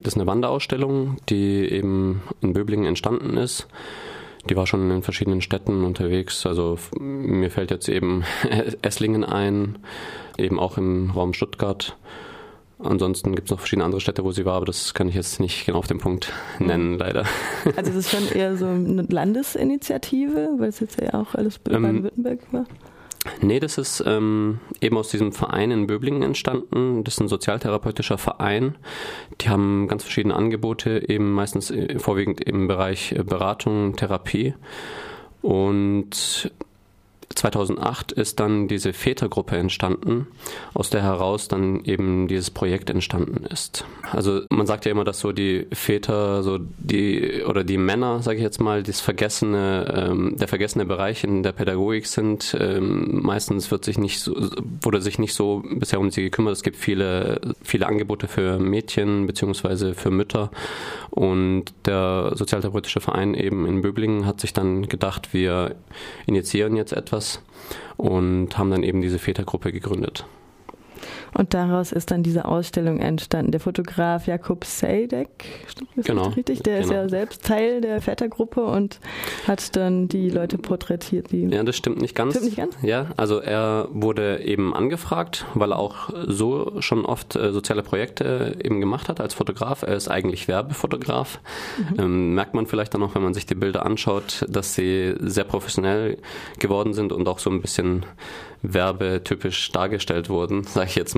[0.00, 3.66] Das ist eine Wanderausstellung, die eben in Böblingen entstanden ist.
[4.48, 6.46] Die war schon in verschiedenen Städten unterwegs.
[6.46, 8.22] Also mir fällt jetzt eben
[8.82, 9.78] Esslingen ein,
[10.36, 11.96] eben auch im Raum Stuttgart.
[12.78, 15.40] Ansonsten gibt es noch verschiedene andere Städte, wo sie war, aber das kann ich jetzt
[15.40, 17.24] nicht genau auf den Punkt nennen, leider.
[17.76, 21.82] Also es ist schon eher so eine Landesinitiative, weil es jetzt ja auch alles ähm,
[21.82, 22.66] Baden-Württemberg war.
[23.40, 27.04] Nee, das ist ähm, eben aus diesem Verein in Böblingen entstanden.
[27.04, 28.76] Das ist ein sozialtherapeutischer Verein.
[29.40, 34.54] Die haben ganz verschiedene Angebote, eben meistens äh, vorwiegend im Bereich äh, Beratung, Therapie.
[35.40, 36.52] Und
[37.34, 40.26] 2008 ist dann diese Vätergruppe entstanden,
[40.74, 43.84] aus der heraus dann eben dieses Projekt entstanden ist.
[44.10, 48.38] Also man sagt ja immer, dass so die Väter, so die oder die Männer, sage
[48.38, 52.56] ich jetzt mal, das vergessene, ähm, der vergessene Bereich in der Pädagogik sind.
[52.58, 54.34] Ähm, meistens wird sich nicht so,
[54.82, 56.54] wurde sich nicht so bisher um sie gekümmert.
[56.54, 60.50] Es gibt viele, viele Angebote für Mädchen beziehungsweise für Mütter
[61.18, 65.74] und der Sozialtherapeutische Verein eben in Böblingen hat sich dann gedacht, wir
[66.26, 67.42] initiieren jetzt etwas
[67.96, 70.26] und haben dann eben diese Vätergruppe gegründet.
[71.34, 73.52] Und daraus ist dann diese Ausstellung entstanden.
[73.52, 75.28] Der Fotograf Jakub Sejdek,
[75.66, 76.62] stimmt das genau, richtig?
[76.62, 76.86] Der genau.
[76.86, 79.00] ist ja selbst Teil der Vätergruppe und
[79.46, 81.30] hat dann die Leute porträtiert.
[81.32, 82.34] Die ja, das stimmt nicht ganz.
[82.34, 82.76] Stimmt nicht ganz?
[82.82, 88.56] Ja, also er wurde eben angefragt, weil er auch so schon oft äh, soziale Projekte
[88.62, 89.82] eben gemacht hat als Fotograf.
[89.82, 91.40] Er ist eigentlich Werbefotograf.
[91.78, 92.00] Mhm.
[92.00, 95.44] Ähm, merkt man vielleicht dann auch, wenn man sich die Bilder anschaut, dass sie sehr
[95.44, 96.18] professionell
[96.58, 98.04] geworden sind und auch so ein bisschen
[98.62, 101.17] werbetypisch dargestellt wurden, sage ich jetzt mal.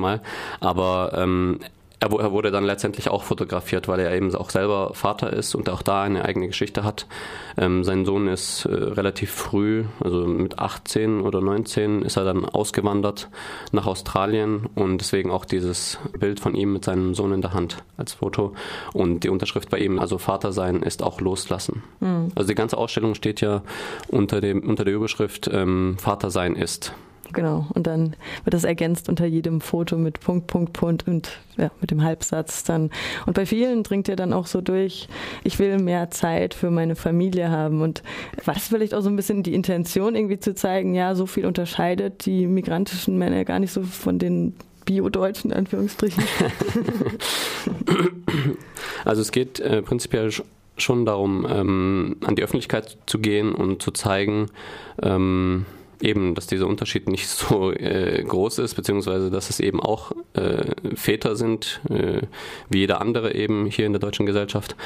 [0.60, 1.60] Aber ähm,
[2.00, 5.82] er, wurde dann letztendlich auch fotografiert, weil er eben auch selber Vater ist und auch
[5.82, 7.06] da eine eigene Geschichte hat.
[7.58, 12.46] Ähm, sein Sohn ist äh, relativ früh, also mit 18 oder 19, ist er dann
[12.46, 13.28] ausgewandert
[13.72, 17.84] nach Australien und deswegen auch dieses Bild von ihm mit seinem Sohn in der Hand
[17.98, 18.54] als Foto
[18.94, 21.82] und die Unterschrift bei ihm, also Vater sein ist auch loslassen.
[22.00, 22.32] Mhm.
[22.34, 23.62] Also die ganze Ausstellung steht ja
[24.08, 26.94] unter, dem, unter der Überschrift ähm, Vater sein ist.
[27.32, 27.66] Genau.
[27.74, 31.90] Und dann wird das ergänzt unter jedem Foto mit Punkt, Punkt, Punkt und ja, mit
[31.90, 32.90] dem Halbsatz dann.
[33.26, 35.08] Und bei vielen dringt ja dann auch so durch,
[35.44, 37.82] ich will mehr Zeit für meine Familie haben.
[37.82, 38.02] Und
[38.44, 42.26] was vielleicht auch so ein bisschen die Intention irgendwie zu zeigen, ja, so viel unterscheidet
[42.26, 44.54] die migrantischen Männer gar nicht so von den
[44.84, 46.24] Bio-Deutschen, in Anführungsstrichen.
[49.04, 50.30] Also es geht äh, prinzipiell
[50.76, 54.46] schon darum, ähm, an die Öffentlichkeit zu gehen und zu zeigen,
[55.02, 55.66] ähm,
[56.00, 60.64] eben, dass dieser Unterschied nicht so äh, groß ist, beziehungsweise dass es eben auch äh,
[60.94, 62.22] Väter sind, äh,
[62.68, 64.76] wie jeder andere eben hier in der deutschen Gesellschaft.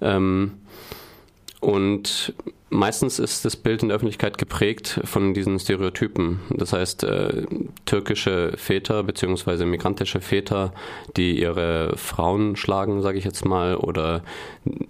[0.00, 0.52] Ähm,
[1.60, 2.34] und
[2.70, 6.40] meistens ist das Bild in der Öffentlichkeit geprägt von diesen Stereotypen.
[6.50, 7.42] Das heißt, äh,
[7.86, 9.64] türkische Väter bzw.
[9.64, 10.72] migrantische Väter,
[11.16, 14.22] die ihre Frauen schlagen, sage ich jetzt mal, oder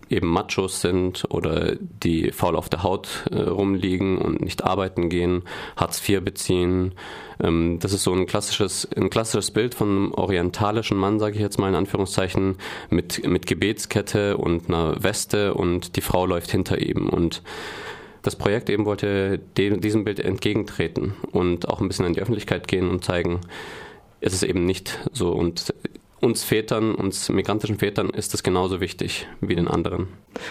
[0.09, 5.43] eben Machos sind oder die faul auf der Haut äh, rumliegen und nicht arbeiten gehen,
[5.77, 6.93] Hartz IV beziehen.
[7.43, 11.41] Ähm, das ist so ein klassisches, ein klassisches Bild von einem orientalischen Mann, sage ich
[11.41, 12.57] jetzt mal in Anführungszeichen,
[12.91, 17.43] mit, mit Gebetskette und einer Weste und die Frau läuft hinter ihm und
[18.23, 22.67] das Projekt eben wollte dem, diesem Bild entgegentreten und auch ein bisschen in die Öffentlichkeit
[22.67, 23.41] gehen und zeigen,
[24.21, 25.31] es ist eben nicht so.
[25.31, 25.73] Und
[26.27, 30.09] uns Vätern, uns migrantischen Vätern ist das genauso wichtig wie den anderen.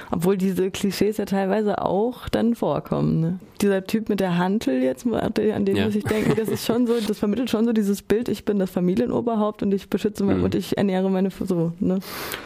[0.09, 3.19] Obwohl diese Klischees ja teilweise auch dann vorkommen.
[3.19, 3.39] Ne?
[3.61, 5.85] Dieser Typ mit der Hantel jetzt, an den ja.
[5.85, 8.57] muss ich denken, das ist schon so, das vermittelt schon so dieses Bild, ich bin
[8.57, 10.43] das Familienoberhaupt und ich beschütze mhm.
[10.43, 11.73] und ich ernähre meine so.
[11.79, 11.99] Ne?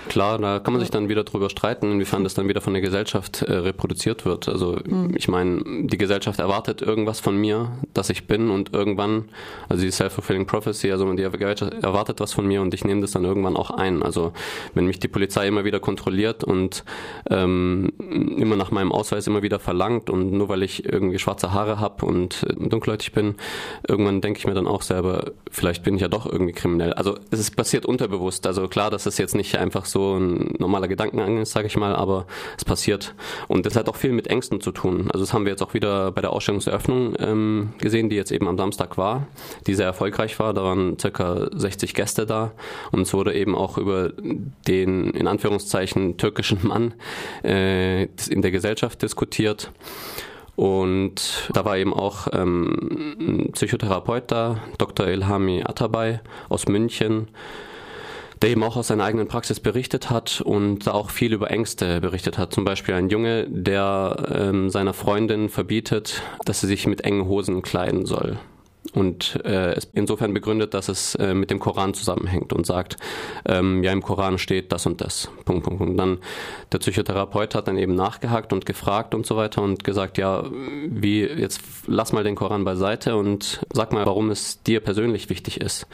[0.10, 2.82] Klar, da kann man sich dann wieder drüber streiten, inwiefern das dann wieder von der
[2.82, 4.50] Gesellschaft äh, reproduziert wird.
[4.50, 5.14] Also mhm.
[5.16, 9.26] ich meine, die Gesellschaft erwartet irgendwas von mir, dass ich bin und irgendwann,
[9.70, 13.19] also die self-fulfilling prophecy, also die erwartet was von mir und ich nehme das dann
[13.26, 14.04] irgendwann auch ein.
[14.04, 14.34] Also
[14.74, 16.84] wenn mich die Polizei immer wieder kontrolliert und
[17.30, 17.92] ähm,
[18.38, 22.06] immer nach meinem Ausweis immer wieder verlangt und nur weil ich irgendwie schwarze Haare habe
[22.06, 23.36] und äh, dunkelhäutig bin,
[23.88, 26.94] irgendwann denke ich mir dann auch selber, vielleicht bin ich ja doch irgendwie kriminell.
[26.94, 28.48] Also es ist passiert unterbewusst.
[28.48, 31.96] Also klar, dass es jetzt nicht einfach so ein normaler Gedankengang ist, sage ich mal,
[31.96, 32.26] aber
[32.58, 33.16] es passiert.
[33.48, 35.10] Und das hat auch viel mit Ängsten zu tun.
[35.12, 38.48] Also das haben wir jetzt auch wieder bei der Ausstellungseröffnung ähm, gesehen, die jetzt eben
[38.48, 39.28] am Samstag war,
[39.68, 40.54] die sehr erfolgreich war.
[40.54, 42.52] Da waren circa 60 Gäste da
[42.92, 44.12] und es wurde eben auch über
[44.68, 46.94] den in Anführungszeichen türkischen Mann
[47.44, 49.72] äh, in der Gesellschaft diskutiert.
[50.56, 55.08] Und da war eben auch ähm, ein Psychotherapeut da, Dr.
[55.08, 56.20] Ilhami Atabay
[56.50, 57.30] aus München,
[58.42, 62.02] der eben auch aus seiner eigenen Praxis berichtet hat und da auch viel über Ängste
[62.02, 62.54] berichtet hat.
[62.54, 67.62] Zum Beispiel ein Junge, der ähm, seiner Freundin verbietet, dass sie sich mit engen Hosen
[67.62, 68.38] kleiden soll
[68.94, 72.98] und äh, es insofern begründet, dass es äh, mit dem Koran zusammenhängt und sagt,
[73.46, 75.30] ähm, ja im Koran steht das und das.
[75.46, 76.00] Punkt, Punkt, Punkt.
[76.00, 76.18] Dann
[76.72, 80.44] der Psychotherapeut hat dann eben nachgehakt und gefragt und so weiter und gesagt, ja,
[80.88, 85.62] wie jetzt lass mal den Koran beiseite und sag mal, warum es dir persönlich wichtig
[85.62, 85.86] ist.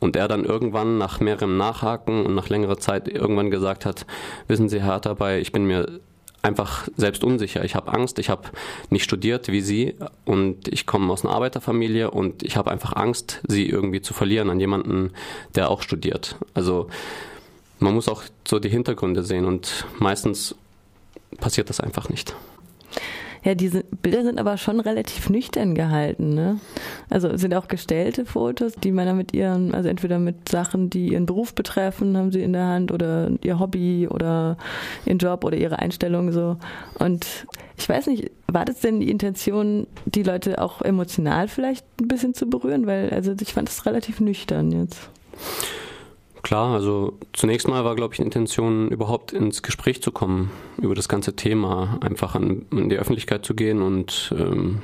[0.00, 4.06] Und er dann irgendwann nach mehrerem Nachhaken und nach längerer Zeit irgendwann gesagt hat,
[4.46, 6.00] wissen Sie, Herr dabei, ich bin mir
[6.42, 7.64] einfach selbst unsicher.
[7.64, 8.48] Ich habe Angst, ich habe
[8.90, 9.94] nicht studiert wie Sie
[10.24, 14.50] und ich komme aus einer Arbeiterfamilie und ich habe einfach Angst, sie irgendwie zu verlieren
[14.50, 15.12] an jemanden,
[15.54, 16.36] der auch studiert.
[16.54, 16.88] Also
[17.80, 20.54] man muss auch so die Hintergründe sehen und meistens
[21.38, 22.34] passiert das einfach nicht.
[23.44, 26.34] Ja, diese Bilder sind aber schon relativ nüchtern gehalten.
[26.34, 26.60] Ne?
[27.10, 31.26] Also sind auch gestellte Fotos, die Männer mit ihren, also entweder mit Sachen, die ihren
[31.26, 34.56] Beruf betreffen, haben sie in der Hand oder ihr Hobby oder
[35.04, 36.56] ihren Job oder ihre Einstellung so.
[36.98, 37.46] Und
[37.76, 42.34] ich weiß nicht, war das denn die Intention, die Leute auch emotional vielleicht ein bisschen
[42.34, 42.86] zu berühren?
[42.86, 45.10] Weil, also ich fand das relativ nüchtern jetzt.
[46.48, 50.50] Klar, also zunächst mal war, glaube ich, die Intention, überhaupt ins Gespräch zu kommen
[50.80, 54.80] über das ganze Thema, einfach an, in die Öffentlichkeit zu gehen und ähm,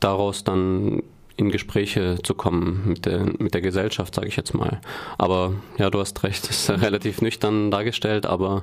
[0.00, 1.02] daraus dann
[1.36, 4.80] in Gespräche zu kommen mit der, mit der Gesellschaft, sage ich jetzt mal.
[5.18, 8.62] Aber ja, du hast recht, ist relativ nüchtern dargestellt, aber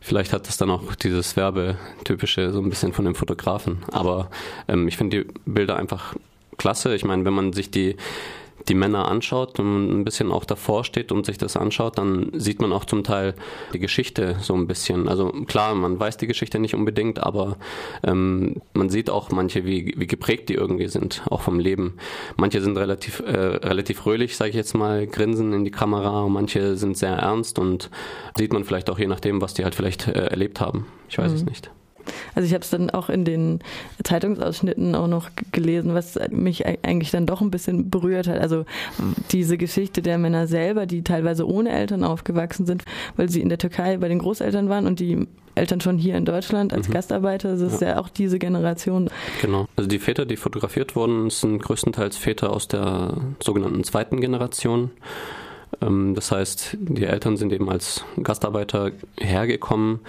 [0.00, 3.84] vielleicht hat das dann auch dieses Werbetypische so ein bisschen von dem Fotografen.
[3.92, 4.28] Aber
[4.66, 6.16] ähm, ich finde die Bilder einfach
[6.58, 6.96] klasse.
[6.96, 7.94] Ich meine, wenn man sich die
[8.68, 12.60] die Männer anschaut und ein bisschen auch davor steht und sich das anschaut, dann sieht
[12.60, 13.34] man auch zum Teil
[13.72, 15.08] die Geschichte so ein bisschen.
[15.08, 17.56] Also klar, man weiß die Geschichte nicht unbedingt, aber
[18.02, 21.94] ähm, man sieht auch manche, wie, wie geprägt die irgendwie sind, auch vom Leben.
[22.36, 26.76] Manche sind relativ, äh, relativ fröhlich, sage ich jetzt mal, grinsen in die Kamera, manche
[26.76, 27.90] sind sehr ernst und
[28.36, 30.86] sieht man vielleicht auch je nachdem, was die halt vielleicht äh, erlebt haben.
[31.08, 31.36] Ich weiß mhm.
[31.36, 31.70] es nicht.
[32.34, 33.60] Also ich habe es dann auch in den
[34.02, 38.38] Zeitungsausschnitten auch noch gelesen, was mich eigentlich dann doch ein bisschen berührt hat.
[38.38, 38.64] Also
[39.30, 42.84] diese Geschichte der Männer selber, die teilweise ohne Eltern aufgewachsen sind,
[43.16, 46.24] weil sie in der Türkei bei den Großeltern waren und die Eltern schon hier in
[46.24, 46.92] Deutschland als mhm.
[46.92, 47.52] Gastarbeiter.
[47.52, 47.90] Das ist ja.
[47.90, 49.10] ja auch diese Generation.
[49.40, 49.66] Genau.
[49.76, 54.90] Also die Väter, die fotografiert wurden, sind größtenteils Väter aus der sogenannten zweiten Generation.
[55.80, 60.00] Ähm, das heißt, die Eltern sind eben als Gastarbeiter hergekommen.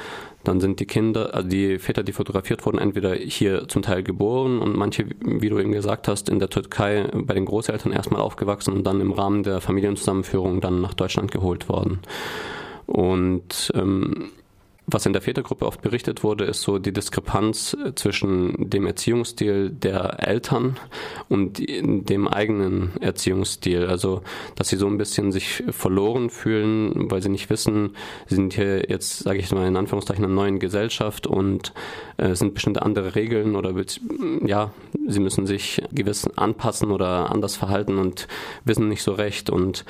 [0.46, 4.60] Dann sind die Kinder, also die Väter, die fotografiert wurden, entweder hier zum Teil geboren
[4.60, 8.74] und manche, wie du eben gesagt hast, in der Türkei bei den Großeltern erstmal aufgewachsen
[8.74, 12.00] und dann im Rahmen der Familienzusammenführung dann nach Deutschland geholt worden.
[12.86, 14.32] Und ähm,
[14.88, 20.28] was in der Vätergruppe oft berichtet wurde, ist so die Diskrepanz zwischen dem Erziehungsstil der
[20.28, 20.78] Eltern
[21.28, 23.88] und dem eigenen Erziehungsstil.
[23.88, 24.22] Also,
[24.56, 27.96] dass sie so ein bisschen sich verloren fühlen, weil sie nicht wissen,
[28.28, 31.74] sie sind hier jetzt, sage ich mal in Anführungszeichen, in einer neuen Gesellschaft und
[32.18, 33.74] äh, es sind bestimmte andere Regeln oder
[34.46, 34.72] ja,
[35.08, 38.28] sie müssen sich gewiss anpassen oder anders verhalten und
[38.64, 39.86] wissen nicht so recht und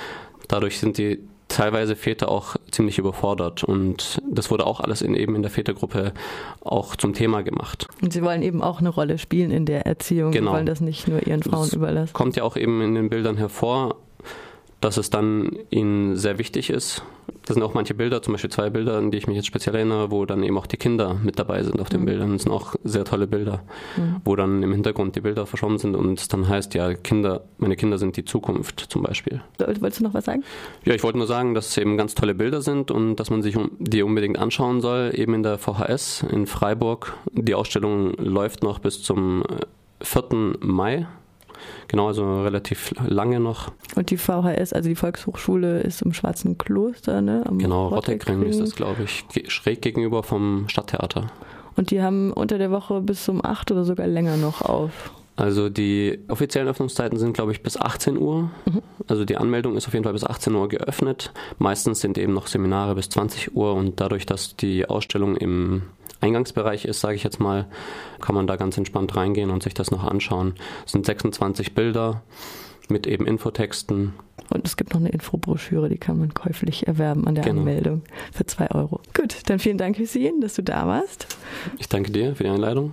[0.47, 5.36] dadurch sind die teilweise Väter auch ziemlich überfordert und das wurde auch alles in, eben
[5.36, 6.13] in der Vätergruppe
[6.62, 7.88] auch zum Thema gemacht.
[8.01, 10.51] Und sie wollen eben auch eine Rolle spielen in der Erziehung, genau.
[10.51, 12.13] sie wollen das nicht nur ihren Frauen das überlassen.
[12.13, 13.95] Kommt ja auch eben in den Bildern hervor,
[14.86, 17.02] dass es dann ihnen sehr wichtig ist.
[17.48, 19.74] Das sind auch manche Bilder, zum Beispiel zwei Bilder, an die ich mich jetzt speziell
[19.74, 22.06] erinnere, wo dann eben auch die Kinder mit dabei sind auf den mhm.
[22.06, 22.34] Bildern.
[22.34, 23.64] Das sind auch sehr tolle Bilder,
[23.98, 24.18] mhm.
[24.24, 27.76] wo dann im Hintergrund die Bilder verschwommen sind und es dann heißt, ja, Kinder, meine
[27.76, 29.42] Kinder sind die Zukunft zum Beispiel.
[29.58, 30.44] Wolltest du noch was sagen?
[30.84, 33.42] Ja, ich wollte nur sagen, dass es eben ganz tolle Bilder sind und dass man
[33.42, 37.14] sich die unbedingt anschauen soll, eben in der VHS in Freiburg.
[37.31, 39.44] Die Ausstellung läuft noch bis zum
[40.04, 40.24] 4.
[40.31, 41.07] Äh, Mai
[41.88, 43.71] Genau, also relativ lange noch.
[43.95, 47.44] Und die VHS, also die Volkshochschule, ist im Schwarzen Kloster, ne?
[47.45, 51.28] Am genau, Rottekring ist das, glaube ich, schräg gegenüber vom Stadttheater.
[51.76, 55.12] Und die haben unter der Woche bis um 8 oder sogar länger noch auf.
[55.38, 58.44] Also die offiziellen Öffnungszeiten sind, glaube ich, bis 18 Uhr.
[58.66, 58.81] Mhm.
[59.07, 61.33] Also die Anmeldung ist auf jeden Fall bis 18 Uhr geöffnet.
[61.57, 65.83] Meistens sind eben noch Seminare bis 20 Uhr und dadurch, dass die Ausstellung im
[66.22, 67.68] Eingangsbereich ist, sage ich jetzt mal,
[68.22, 70.54] kann man da ganz entspannt reingehen und sich das noch anschauen.
[70.86, 72.24] Es sind 26 Bilder
[72.90, 74.14] mit eben Infotexten.
[74.50, 77.62] Und es gibt noch eine Infobroschüre, die kann man käuflich erwerben an der genau.
[77.62, 79.02] Anmeldung für zwei Euro.
[79.14, 81.28] Gut, dann vielen Dank, Hüseyin, dass du da warst.
[81.80, 82.84] Ich danke dir für die Einladung.